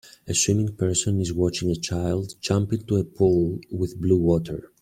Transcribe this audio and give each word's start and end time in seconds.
A 0.27 0.33
swimming 0.33 0.75
person 0.77 1.21
is 1.21 1.31
watching 1.31 1.69
a 1.69 1.75
child 1.75 2.33
jump 2.41 2.73
into 2.73 2.95
a 2.95 3.03
pool 3.03 3.59
with 3.69 4.01
blue 4.01 4.17
water. 4.17 4.71